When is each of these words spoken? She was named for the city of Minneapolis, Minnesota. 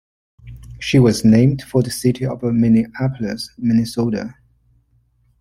She 0.79 0.97
was 0.97 1.23
named 1.23 1.61
for 1.61 1.83
the 1.83 1.91
city 1.91 2.25
of 2.25 2.41
Minneapolis, 2.41 3.51
Minnesota. 3.59 4.33